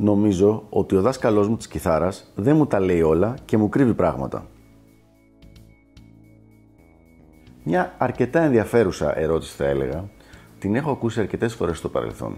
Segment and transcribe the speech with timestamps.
[0.00, 3.94] Νομίζω ότι ο δάσκαλός μου της κιθάρας δεν μου τα λέει όλα και μου κρύβει
[3.94, 4.46] πράγματα.
[7.64, 10.08] Μια αρκετά ενδιαφέρουσα ερώτηση θα έλεγα,
[10.58, 12.36] την έχω ακούσει αρκετές φορές στο παρελθόν.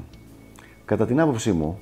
[0.85, 1.79] Κατά την άποψή μου,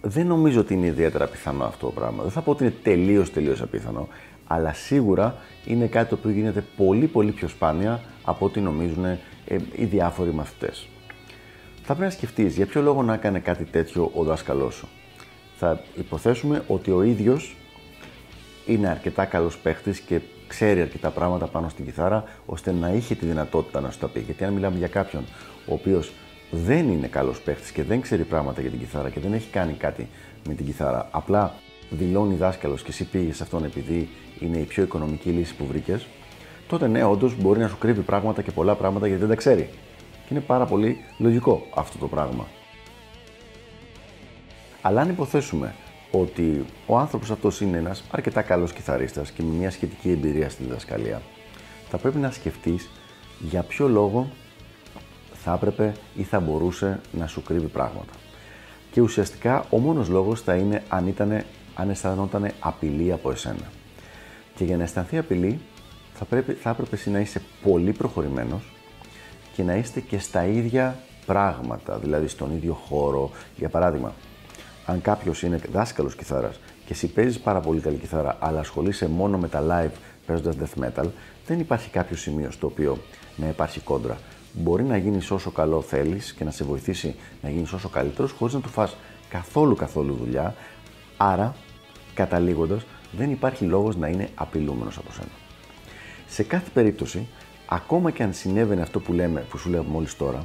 [0.00, 2.22] δεν νομίζω ότι είναι ιδιαίτερα πιθανό αυτό το πράγμα.
[2.22, 4.08] Δεν θα πω ότι είναι τελείως τελείως απίθανο,
[4.46, 5.34] αλλά σίγουρα
[5.66, 9.20] είναι κάτι το οποίο γίνεται πολύ πολύ πιο σπάνια από ό,τι νομίζουν ε,
[9.76, 10.88] οι διάφοροι μαθητές
[11.90, 14.88] θα πρέπει να σκεφτείς για ποιο λόγο να έκανε κάτι τέτοιο ο δάσκαλός σου.
[15.56, 17.56] Θα υποθέσουμε ότι ο ίδιος
[18.66, 23.26] είναι αρκετά καλός παίχτης και ξέρει αρκετά πράγματα πάνω στην κιθάρα, ώστε να είχε τη
[23.26, 24.20] δυνατότητα να σου τα πει.
[24.20, 25.24] Γιατί αν μιλάμε για κάποιον
[25.68, 26.12] ο οποίος
[26.50, 29.72] δεν είναι καλός παίχτης και δεν ξέρει πράγματα για την κιθάρα και δεν έχει κάνει
[29.72, 30.08] κάτι
[30.48, 31.54] με την κιθάρα, απλά
[31.90, 34.08] δηλώνει δάσκαλος και εσύ πήγες σε αυτόν επειδή
[34.40, 36.06] είναι η πιο οικονομική λύση που βρήκες,
[36.68, 39.70] τότε ναι, όντως μπορεί να σου κρύβει πράγματα και πολλά πράγματα γιατί δεν τα ξέρει.
[40.28, 42.46] Και είναι πάρα πολύ λογικό αυτό το πράγμα.
[44.82, 45.74] Αλλά αν υποθέσουμε
[46.10, 50.62] ότι ο άνθρωπος αυτός είναι ένας αρκετά καλός κιθαρίστας και με μια σχετική εμπειρία στη
[50.62, 51.22] διδασκαλία,
[51.88, 52.90] θα πρέπει να σκεφτείς
[53.38, 54.30] για ποιο λόγο
[55.32, 58.12] θα έπρεπε ή θα μπορούσε να σου κρύβει πράγματα.
[58.90, 63.72] Και ουσιαστικά ο μόνος λόγος θα είναι αν, ήτανε, αν αισθανόταν απειλή από εσένα.
[64.54, 65.60] Και για να αισθανθεί απειλή
[66.14, 68.72] θα, πρέπει, θα έπρεπε εσύ να είσαι πολύ προχωρημένος
[69.58, 73.30] και να είστε και στα ίδια πράγματα, δηλαδή στον ίδιο χώρο.
[73.56, 74.14] Για παράδειγμα,
[74.86, 79.38] αν κάποιος είναι δάσκαλος κιθάρας και εσύ παίζεις πάρα πολύ καλή κιθάρα, αλλά ασχολείσαι μόνο
[79.38, 81.06] με τα live παίζοντας death metal,
[81.46, 82.98] δεν υπάρχει κάποιο σημείο στο οποίο
[83.36, 84.18] να υπάρχει κόντρα.
[84.52, 88.54] Μπορεί να γίνεις όσο καλό θέλεις και να σε βοηθήσει να γίνεις όσο καλύτερος, χωρίς
[88.54, 88.96] να του φας
[89.28, 90.54] καθόλου καθόλου δουλειά.
[91.16, 91.54] Άρα,
[92.14, 95.30] καταλήγοντας, δεν υπάρχει λόγος να είναι απειλούμενος από σένα.
[96.26, 97.28] Σε κάθε περίπτωση,
[97.68, 100.44] ακόμα και αν συνέβαινε αυτό που λέμε, που σου λέω μόλις τώρα,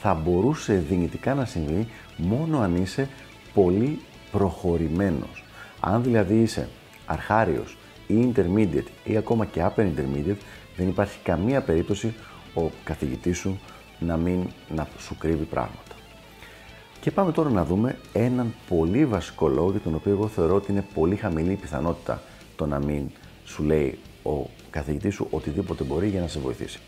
[0.00, 3.08] θα μπορούσε δυνητικά να συμβεί μόνο αν είσαι
[3.54, 3.98] πολύ
[4.30, 5.44] προχωρημένος.
[5.80, 6.68] Αν δηλαδή είσαι
[7.06, 10.40] αρχάριος ή intermediate ή ακόμα και upper intermediate,
[10.76, 12.14] δεν υπάρχει καμία περίπτωση
[12.54, 13.60] ο καθηγητής σου
[13.98, 15.94] να μην να σου κρύβει πράγματα.
[17.00, 20.72] Και πάμε τώρα να δούμε έναν πολύ βασικό λόγο για τον οποίο εγώ θεωρώ ότι
[20.72, 22.22] είναι πολύ χαμηλή η πιθανότητα
[22.56, 23.10] το να μην
[23.44, 26.80] σου λέει ο καθηγητής σου οτιδήποτε μπορεί για να σε βοηθήσει.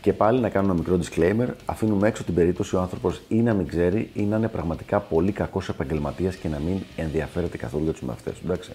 [0.00, 3.54] Και πάλι να κάνω ένα μικρό disclaimer, αφήνουμε έξω την περίπτωση ο άνθρωπος ή να
[3.54, 7.92] μην ξέρει ή να είναι πραγματικά πολύ κακός επαγγελματίας και να μην ενδιαφέρεται καθόλου για
[7.92, 8.40] τους μαθητές του.
[8.44, 8.70] Εντάξει.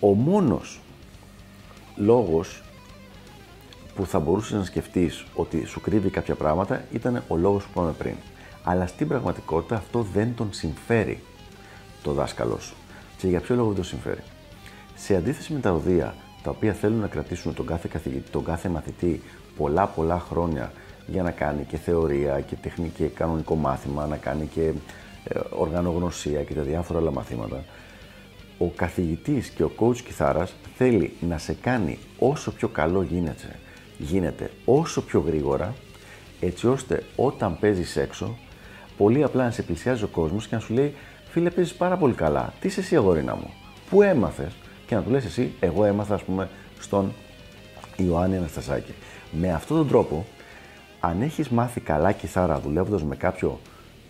[0.00, 0.80] Ο μόνος
[1.96, 2.62] λόγος
[3.94, 7.92] που θα μπορούσες να σκεφτείς ότι σου κρύβει κάποια πράγματα ήταν ο λόγος που είπαμε
[7.92, 8.14] πριν.
[8.64, 11.22] Αλλά στην πραγματικότητα αυτό δεν τον συμφέρει
[12.02, 12.74] το δάσκαλό σου.
[13.16, 14.22] Και για ποιο λόγο δεν τον συμφέρει;
[15.02, 18.68] Σε αντίθεση με τα οδεία τα οποία θέλουν να κρατήσουν τον κάθε καθηγητή, τον κάθε
[18.68, 19.22] μαθητή
[19.56, 20.72] πολλά πολλά χρόνια
[21.06, 24.72] για να κάνει και θεωρία και τεχνική και κανονικό μάθημα, να κάνει και
[25.24, 27.64] ε, οργανογνωσία και τα διάφορα άλλα μαθήματα.
[28.58, 33.58] Ο καθηγητής και ο coach κιθάρας θέλει να σε κάνει όσο πιο καλό γίνεται,
[33.98, 35.74] γίνεται όσο πιο γρήγορα,
[36.40, 38.38] έτσι ώστε όταν παίζεις έξω,
[38.96, 40.94] πολύ απλά να σε πλησιάζει ο κόσμος και να σου λέει
[41.30, 42.52] «Φίλε, παίζεις πάρα πολύ καλά.
[42.60, 43.50] Τι είσαι εσύ αγορίνα μου;
[43.90, 44.52] Πού έμαθες»
[44.90, 46.48] και να του λες εσύ, εγώ έμαθα ας πούμε
[46.80, 47.12] στον
[47.96, 48.92] Ιωάννη Αναστασάκη.
[49.30, 50.26] Με αυτόν τον τρόπο,
[51.00, 53.60] αν έχεις μάθει καλά κιθάρα δουλεύοντας με κάποιο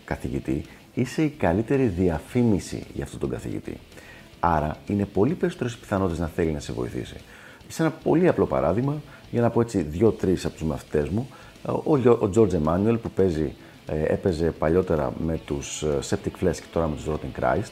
[0.04, 0.64] καθηγητή,
[0.94, 3.76] είσαι η καλύτερη διαφήμιση για αυτόν τον καθηγητή.
[4.40, 7.16] Άρα είναι πολύ περισσότερες πιθανότητες να θέλει να σε βοηθήσει.
[7.68, 11.28] Σε ένα πολύ απλό παράδειγμα, για να πω έτσι δύο-τρει από τους μαθητές μου,
[12.18, 13.54] ο George Emanuel που παίζει,
[13.86, 17.70] ε, έπαιζε παλιότερα με τους ε, Septic Flesh και τώρα με τους Rotten Christ,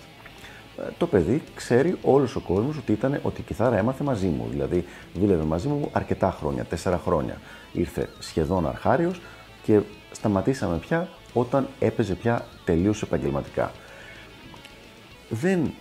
[0.99, 4.47] το παιδί ξέρει όλος ο κόσμος ότι, ήταν, ότι η κιθάρα έμαθε μαζί μου.
[4.51, 4.85] Δηλαδή,
[5.15, 7.41] δούλευε μαζί μου αρκετά χρόνια, τέσσερα χρόνια.
[7.73, 9.21] Ήρθε σχεδόν αρχάριος
[9.63, 9.81] και
[10.13, 13.73] σταματήσαμε πια όταν έπαιζε πια τελείως επαγγελματικά.
[15.29, 15.73] Δεν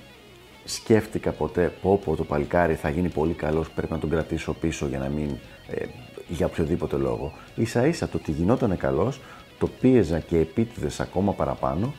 [0.63, 4.87] σκέφτηκα ποτέ πω πω το παλικάρι θα γίνει πολύ καλός, πρέπει να τον κρατήσω πίσω
[4.87, 5.29] για να μην,
[5.69, 5.85] ε,
[6.27, 7.33] για οποιοδήποτε λόγο.
[7.55, 9.19] Ίσα ίσα το ότι γινόταν καλός,
[9.59, 11.93] το πίεζα και επίτηδες ακόμα παραπάνω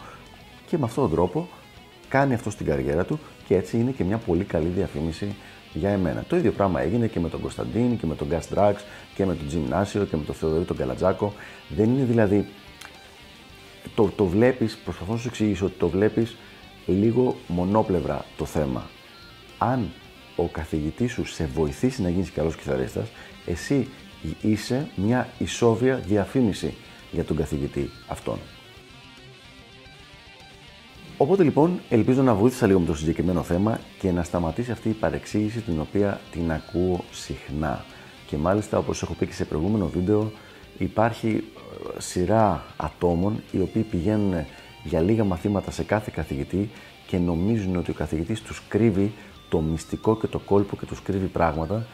[0.66, 1.48] και με αυτόν τον τρόπο
[2.08, 5.34] κάνει αυτό στην καριέρα του και έτσι είναι και μια πολύ καλή διαφήμιση
[5.72, 6.24] για εμένα.
[6.28, 8.74] Το ίδιο πράγμα έγινε και με τον Κωνσταντίν και με τον Gas Drax
[9.14, 11.32] και με τον Τζιμνάσιο και με τον Θεοδωρή τον Καλατζάκο.
[11.68, 12.48] Δεν είναι δηλαδή.
[13.94, 16.36] Το, το βλέπεις, προσπαθώ να σου εξηγήσω ότι το βλέπεις
[16.86, 18.90] λίγο μονόπλευρα το θέμα.
[19.58, 19.90] Αν
[20.36, 23.08] ο καθηγητής σου σε βοηθήσει να γίνεις καλός κιθαρίστας,
[23.46, 23.88] εσύ
[24.42, 26.74] είσαι μια ισόβια διαφήμιση
[27.10, 28.38] για τον καθηγητή αυτόν.
[31.20, 34.92] Οπότε λοιπόν ελπίζω να βοήθησα λίγο με το συγκεκριμένο θέμα και να σταματήσει αυτή η
[34.92, 37.84] παρεξήγηση την οποία την ακούω συχνά.
[38.26, 40.32] Και μάλιστα όπως έχω πει και σε προηγούμενο βίντεο
[40.78, 41.44] υπάρχει
[41.96, 44.34] ε, σειρά ατόμων οι οποίοι πηγαίνουν
[44.84, 46.70] για λίγα μαθήματα σε κάθε καθηγητή
[47.06, 49.12] και νομίζουν ότι ο καθηγητής τους κρύβει
[49.48, 51.86] το μυστικό και το κόλπο και τους κρύβει πράγματα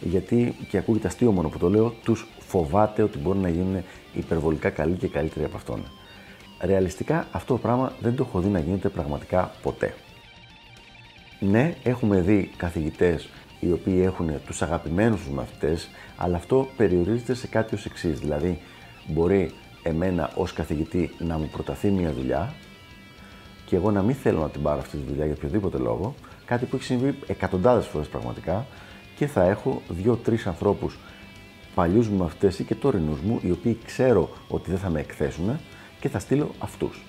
[0.00, 3.82] γιατί και ακούγεται αστείο μόνο που το λέω, τους φοβάται ότι μπορεί να γίνουν
[4.14, 5.82] υπερβολικά καλοί και καλύτεροι από αυτόν.
[6.64, 9.94] Ρεαλιστικά αυτό το πράγμα δεν το έχω δει να γίνεται πραγματικά ποτέ.
[11.40, 13.28] Ναι, έχουμε δει καθηγητές
[13.60, 18.20] οι οποίοι έχουν τους αγαπημένους τους μαθητές, αλλά αυτό περιορίζεται σε κάτι ως εξής.
[18.20, 18.60] Δηλαδή,
[19.06, 19.50] μπορεί
[19.82, 22.54] εμένα ως καθηγητή να μου προταθεί μια δουλειά
[23.66, 26.14] και εγώ να μην θέλω να την πάρω αυτή τη δουλειά για οποιοδήποτε λόγο,
[26.44, 28.66] κάτι που έχει συμβεί εκατοντάδες φορές πραγματικά
[29.16, 30.98] και θα έχω δύο-τρεις ανθρώπους
[31.74, 35.58] παλιούς μου μαθητές ή και τωρινούς μου, οι οποίοι ξέρω ότι δεν θα με εκθέσουν
[36.02, 37.02] και θα στείλω αυτούς.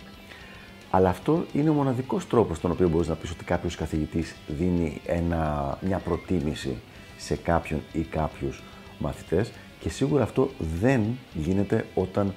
[0.90, 5.02] Αλλά αυτό είναι ο μοναδικός τρόπος στον οποίο μπορείς να πεις ότι κάποιος καθηγητής δίνει
[5.06, 6.78] ένα, μια προτίμηση
[7.18, 8.64] σε κάποιον ή κάποιους
[8.98, 10.50] μαθητές και σίγουρα αυτό
[10.80, 11.02] δεν
[11.34, 12.34] γίνεται όταν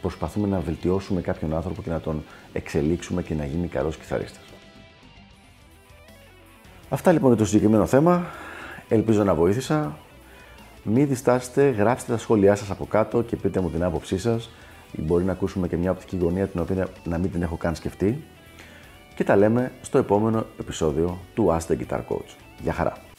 [0.00, 4.44] προσπαθούμε να βελτιώσουμε κάποιον άνθρωπο και να τον εξελίξουμε και να γίνει καλός κιθαρίστας.
[6.88, 8.26] Αυτά λοιπόν για το συγκεκριμένο θέμα.
[8.88, 9.98] Ελπίζω να βοήθησα.
[10.82, 14.50] Μην διστάσετε, γράψτε τα σχόλιά σας από κάτω και πείτε μου την άποψή σας.
[14.98, 18.22] Μπορεί να ακούσουμε και μια οπτική γωνία την οποία να μην την έχω καν σκεφτεί.
[19.14, 22.36] Και τα λέμε στο επόμενο επεισόδιο του Ask the Guitar Coach.
[22.62, 23.09] Γεια χαρά!